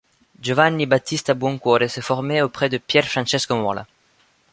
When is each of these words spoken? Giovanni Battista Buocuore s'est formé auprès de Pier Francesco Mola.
Giovanni 0.41 0.87
Battista 0.87 1.35
Buocuore 1.35 1.87
s'est 1.87 2.01
formé 2.01 2.41
auprès 2.41 2.69
de 2.69 2.79
Pier 2.79 3.03
Francesco 3.03 3.53
Mola. 3.55 3.85